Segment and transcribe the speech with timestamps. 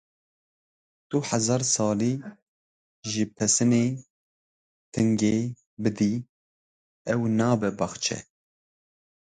[1.09, 2.13] Tu hezar salî
[3.11, 3.87] jî pesinê
[4.93, 5.37] tingê
[5.83, 6.13] bidî,
[7.11, 8.19] ew nabe baxçe.